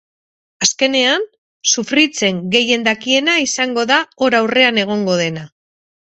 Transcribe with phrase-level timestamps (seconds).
[0.65, 1.25] Azkenean,
[1.73, 5.47] sufritzen gehien dakiena izango da hor aurrean egongo dena.